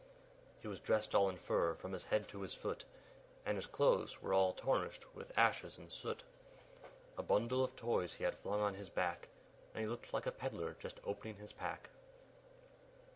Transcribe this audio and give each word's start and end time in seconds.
He 0.63 0.67
was 0.67 0.79
dressed 0.79 1.13
all 1.13 1.29
in 1.29 1.37
fur, 1.37 1.75
from 1.75 1.93
his 1.93 2.05
head 2.05 2.27
to 2.29 2.41
his 2.41 2.55
foot, 2.55 2.85
And 3.45 3.55
his 3.55 3.67
clothes 3.67 4.19
were 4.19 4.33
all 4.33 4.51
tarnished 4.51 5.03
with 5.13 5.31
ashes 5.37 5.77
and 5.77 5.91
soot; 5.91 6.23
A 7.19 7.21
bundle 7.21 7.63
of 7.63 7.75
Toys 7.75 8.15
he 8.15 8.23
had 8.23 8.33
flung 8.39 8.61
on 8.61 8.73
his 8.73 8.89
back, 8.89 9.27
And 9.75 9.81
he 9.81 9.85
looked 9.87 10.11
like 10.11 10.25
a 10.25 10.31
peddler 10.31 10.75
just 10.79 10.99
opening 11.05 11.35
his 11.35 11.51
pack. 11.53 11.91